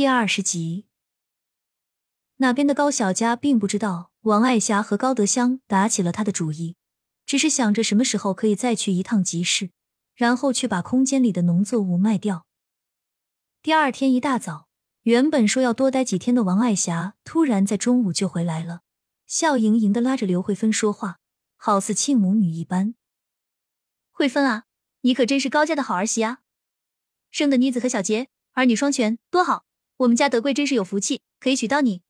[0.00, 0.86] 第二十集，
[2.36, 6.76] 那边的高小佳并不知道王爱霞和高德香打起了他的主意，
[7.26, 9.72] 只是想着什么时候可以再去一趟集市，
[10.14, 12.46] 然后去把空间里的农作物卖掉。
[13.60, 14.68] 第二天一大早，
[15.02, 18.80] 原本说要多待几天的王爱霞突然在中午就回来了，
[19.26, 21.18] 笑盈盈的拉着刘慧芬说话，
[21.58, 22.94] 好似亲母女一般。
[24.10, 24.64] 慧芬啊，
[25.02, 26.38] 你可真是高家的好儿媳啊，
[27.30, 29.66] 生的妮子和小杰，儿女双全，多好。
[30.00, 32.02] 我们家德贵真是有福气，可以娶到你。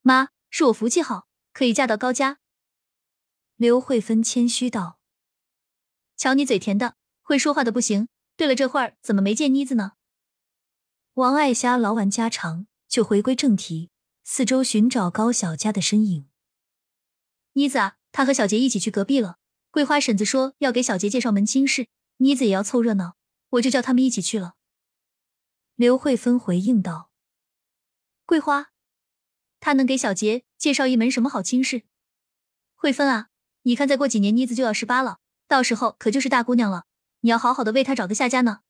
[0.00, 2.38] 妈，是我福气好，可以嫁到高家。
[3.56, 4.98] 刘慧芬谦虚道
[6.16, 8.08] ：“瞧你嘴甜的，会说话的不行。
[8.34, 9.92] 对了，这会儿怎么没见妮子呢？”
[11.14, 13.90] 王爱霞唠完家常，就回归正题，
[14.24, 16.30] 四周寻找高小佳的身影。
[17.52, 19.36] 妮子啊，她和小杰一起去隔壁了。
[19.70, 23.16] 桂花婶子说要给小杰介绍门亲事，妮子也要凑热闹，
[23.50, 24.54] 我就叫他们一起去了。
[25.80, 27.10] 刘慧芬回应道
[28.26, 28.72] ：“桂花，
[29.60, 31.84] 她能给小杰介绍一门什么好亲事？
[32.74, 33.28] 慧芬啊，
[33.62, 36.84] 你看，再过几年妮子就要十八了，到时候可就是大姑娘了，
[37.20, 38.60] 你要好好的为她找个下家呢。”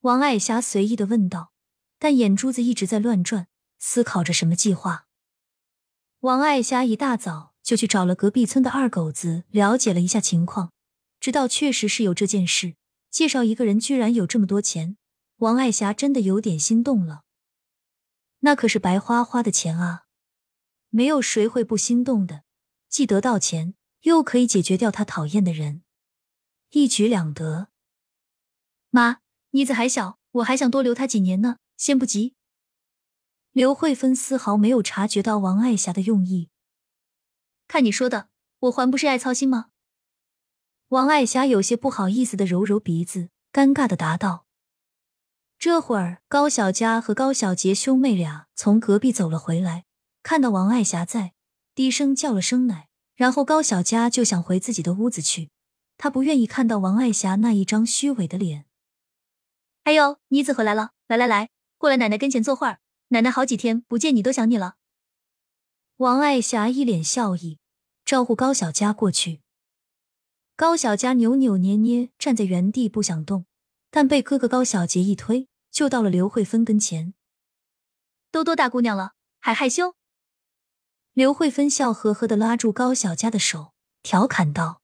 [0.00, 1.52] 王爱霞随意的问道，
[1.98, 5.06] 但眼珠子一直在乱转，思考着什么计划。
[6.20, 10.72] 王爱霞一大早就去找了隔壁村的二狗子，了解了一下情况，
[11.20, 12.76] 知道确实是有这件事，
[13.10, 14.96] 介绍一个人居然有这么多钱。
[15.40, 17.22] 王爱霞真的有点心动了，
[18.40, 20.04] 那可是白花花的钱啊！
[20.90, 22.44] 没有谁会不心动的，
[22.90, 25.82] 既得到钱，又可以解决掉他讨厌的人，
[26.72, 27.68] 一举两得。
[28.90, 29.20] 妈，
[29.52, 32.34] 妮子还小，我还想多留她几年呢，先不急。
[33.52, 36.50] 刘慧芬丝毫没有察觉到王爱霞的用意，
[37.66, 39.70] 看你说的，我还不是爱操心吗？
[40.88, 44.44] 王爱霞有些不好意思的揉揉鼻子，尴尬的答道。
[45.60, 49.84] 这会儿，高小佳和高小杰兄妹俩从隔壁走了回来，
[50.22, 51.34] 看到王爱霞在，
[51.74, 55.50] 低声叫了声奶，然后高小佳就想回自己的屋子去，
[55.98, 58.64] 他不愿意看到王爱霞那一张虚伪的脸。
[59.84, 64.76] 哎呦，妮子回来了，来来来，过来奶奶跟前坐会儿，奶奶好几天不见你都想你了。
[65.98, 67.58] 王爱霞一脸笑意，
[68.06, 69.42] 招呼高小佳过去。
[70.56, 73.44] 高小佳扭扭捏捏站在原地不想动，
[73.90, 75.49] 但被哥哥高小杰一推。
[75.70, 77.14] 就到了刘慧芬跟前，
[78.30, 79.94] 都多大姑娘了，还害羞？
[81.12, 83.72] 刘慧芬笑呵呵的拉住高小佳的手，
[84.02, 84.82] 调侃道：“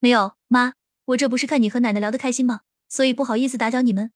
[0.00, 0.74] 没有，妈，
[1.06, 2.62] 我这不是看你和奶奶聊得开心吗？
[2.88, 4.12] 所以不好意思打搅你们。”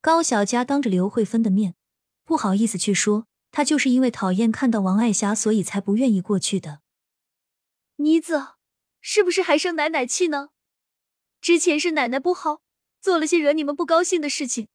[0.00, 1.74] 高小佳当着刘慧芬的面，
[2.24, 6.80] 不好意思去说，她就是因为讨厌看到王爱霞，所以才不愿意过去的。
[7.96, 8.54] 妮子，
[9.00, 10.50] 是不是还生奶奶气呢？
[11.40, 12.62] 之前是奶奶不好。
[13.02, 14.68] 做了些惹你们不高兴的事情，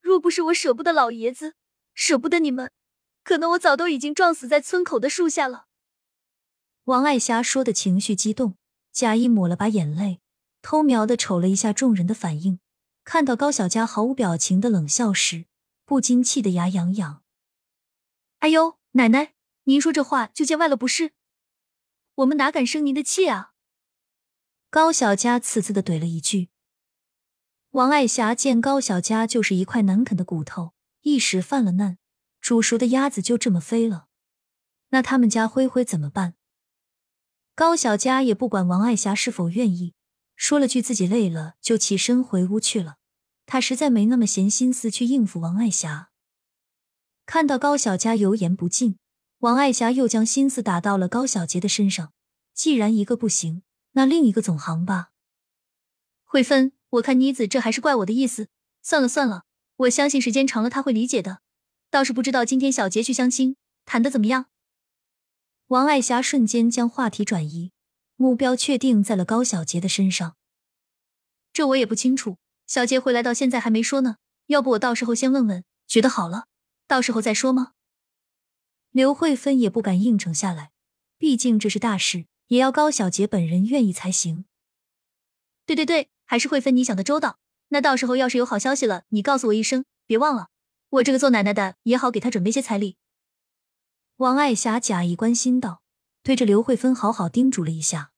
[0.00, 1.54] 若不是我舍不得老爷子，
[1.92, 2.72] 舍不得你们，
[3.22, 5.66] 可能我早都已经撞死在村口的树下了。
[6.84, 8.56] 王爱霞说的情绪激动，
[8.90, 10.20] 假意抹了把眼泪，
[10.62, 12.58] 偷瞄的瞅了一下众人的反应，
[13.04, 15.44] 看到高小佳毫无表情的冷笑时，
[15.84, 17.22] 不禁气得牙痒痒。
[18.38, 19.34] 哎呦，奶奶，
[19.64, 21.12] 您说这话就见外了不是？
[22.14, 23.52] 我们哪敢生您的气啊？
[24.70, 26.48] 高小佳刺刺的怼了一句。
[27.74, 31.98] 王爱霞见高小佳就是一块难啃的骨头，一时犯了难，
[32.40, 34.06] 煮熟的鸭子就这么飞了。
[34.90, 36.34] 那他们家灰灰怎么办？
[37.56, 39.92] 高小佳也不管王爱霞是否愿意，
[40.36, 42.98] 说了句自己累了，就起身回屋去了。
[43.44, 46.10] 他实在没那么闲心思去应付王爱霞。
[47.26, 48.98] 看到高小佳油盐不进，
[49.38, 52.12] 王爱霞又将心思打到了高小杰的身上。
[52.54, 53.64] 既然一个不行，
[53.94, 55.10] 那另一个总行吧。
[56.22, 56.73] 慧芬。
[56.94, 58.48] 我看妮子这还是怪我的意思，
[58.82, 59.44] 算了算了，
[59.76, 61.40] 我相信时间长了他会理解的。
[61.90, 64.46] 倒是不知道今天小杰去相亲谈的怎么样。
[65.68, 67.72] 王爱霞瞬间将话题转移，
[68.16, 70.36] 目标确定在了高小杰的身上。
[71.52, 74.16] 这我也不清楚，小杰回来到现在还没说呢。
[74.46, 76.46] 要不我到时候先问问，觉得好了，
[76.86, 77.72] 到时候再说吗？
[78.90, 80.70] 刘慧芬也不敢应承下来，
[81.18, 84.44] 毕竟这是大事，也要高小杰本人愿意才行。
[85.66, 86.10] 对对对。
[86.24, 87.38] 还是会芬，你想的周到。
[87.68, 90.48] 那到时候要是有好消息了，你告诉我一声，别忘了，
[90.90, 92.96] 我这个做奶奶的也好给他准备些彩礼。
[94.18, 95.82] 王爱霞假意关心道，
[96.22, 98.12] 对着刘慧芬好好叮嘱了一下。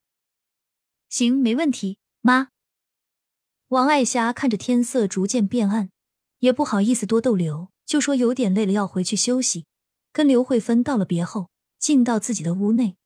[1.08, 2.48] 行，没问题，妈。
[3.68, 5.90] 王爱霞看着天色逐渐变暗，
[6.40, 9.66] 也不好意思多逗留，就说有点累了，要回去休息。
[10.12, 12.96] 跟刘慧芬道了别后，进到自己的屋内，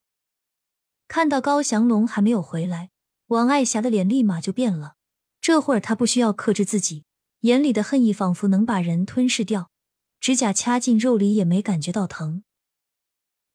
[1.06, 2.91] 看到高祥龙还没有回来。
[3.31, 4.97] 王爱霞的脸立马就变了，
[5.41, 7.05] 这会儿她不需要克制自己，
[7.43, 9.71] 眼里的恨意仿佛能把人吞噬掉，
[10.19, 12.43] 指甲掐进肉里也没感觉到疼。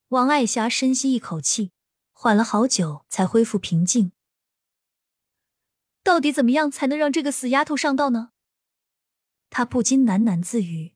[0.08, 1.72] 王爱霞深吸一口气，
[2.12, 4.12] 缓了好久才恢复平静。
[6.02, 8.30] 到底怎么样才能让这个死丫头上道呢？
[9.50, 10.94] 她不禁喃喃自语。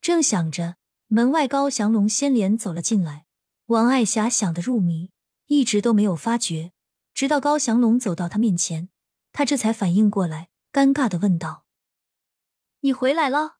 [0.00, 3.26] 正想着，门外高翔龙先连走了进来。
[3.66, 5.12] 王爱霞想得入迷，
[5.46, 6.72] 一直都没有发觉，
[7.14, 8.88] 直到高翔龙走到他面前，
[9.32, 11.64] 他这才反应过来，尴尬的问道
[12.80, 13.58] ：“你回来了？”“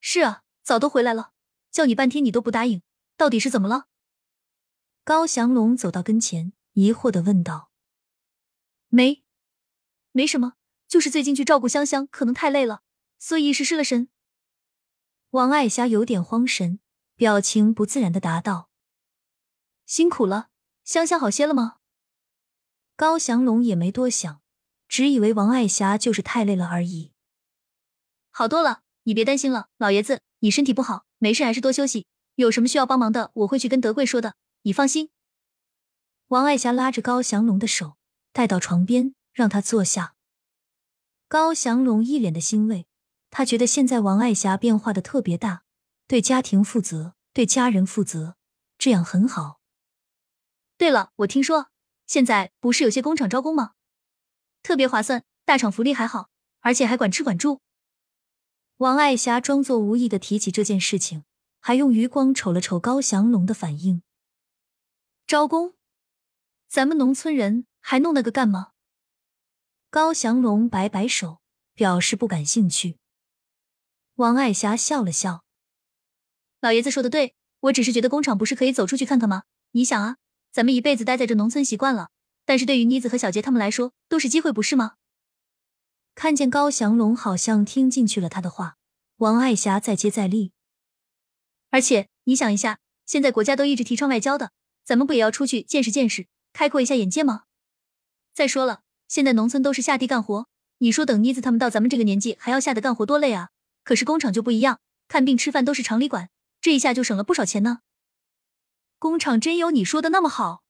[0.00, 1.32] 是啊，早都回来了，
[1.70, 2.82] 叫你半天你都不答应。”
[3.16, 3.86] 到底是怎么了？
[5.02, 7.70] 高翔龙走到跟前，疑惑的问道
[8.88, 9.24] ：“没，
[10.12, 10.56] 没什么，
[10.86, 12.82] 就是最近去照顾香香，可能太累了，
[13.18, 14.10] 所以一时失了神。”
[15.30, 16.78] 王爱霞有点慌神，
[17.14, 18.68] 表情不自然的答道
[19.86, 20.50] ：“辛苦了，
[20.84, 21.78] 香香好些了吗？”
[22.96, 24.40] 高祥龙也没多想，
[24.88, 27.12] 只以为王爱霞就是太累了而已。
[28.30, 32.06] 好多了，你别担心了，老爷子，你身体不好，没事还是多休息。
[32.36, 35.10] 有什么需要帮忙的，我会去跟德贵说的，你放心。
[36.28, 37.98] 王爱霞拉着高祥龙的手，
[38.32, 40.14] 带到床边，让他坐下。
[41.28, 42.86] 高祥龙一脸的欣慰，
[43.30, 45.64] 他觉得现在王爱霞变化的特别大，
[46.06, 48.36] 对家庭负责，对家人负责，
[48.78, 49.60] 这样很好。
[50.78, 51.68] 对了，我听说
[52.06, 53.72] 现在不是有些工厂招工吗？
[54.62, 56.30] 特别划算，大厂福利还好，
[56.60, 57.60] 而且还管吃管住。
[58.78, 61.24] 王爱霞装作无意的提起这件事情。
[61.58, 64.02] 还用余光瞅了瞅高祥龙的反应。
[65.26, 65.74] 招工？
[66.68, 68.70] 咱们农村人还弄那个干嘛？
[69.90, 71.40] 高祥龙摆摆手，
[71.74, 72.98] 表示不感兴趣。
[74.14, 75.42] 王爱霞笑了笑
[76.62, 79.42] ：“老爷子说的对，我只是觉得工厂不是可以走出去看看吗？
[79.72, 80.18] 你想啊，
[80.56, 82.08] 咱们一辈子待在这农村习惯了，
[82.46, 84.94] 但是对于妮子和小杰他们来说，都是机会，不是吗？”
[86.16, 88.78] 看见高祥龙好像听进去了他的话，
[89.18, 90.52] 王爱霞再接再厉。
[91.68, 97.42] 而且你想一下，现在国家都一直提倡外交的，咱们不也要出去见识见识，开阔一下眼界吗？
[98.32, 100.48] 再说了，现在农村都是下地干活，
[100.78, 103.50] 你说等妮子他们到咱们这个年纪还要下的干活多累啊？
[103.84, 106.30] 可是工厂就不一样，看病吃饭都是厂里管，
[106.62, 107.80] 这一下就省了不少钱呢。
[108.98, 110.62] 工厂真有你说的那么好？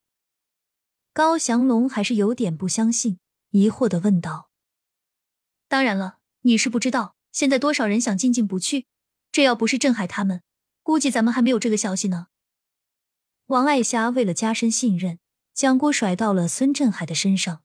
[1.12, 3.18] 高翔龙还是有点不相信，
[3.50, 4.50] 疑惑的问道
[5.68, 8.86] ：“当然了，你是不知道，现在多少人想进进不去，
[9.30, 10.42] 这要不是镇海他们。”
[10.82, 12.28] 估计咱们还没有这个消息呢。
[13.46, 15.18] 王爱霞为了加深信任，
[15.52, 17.64] 将锅甩到了孙振海的身上。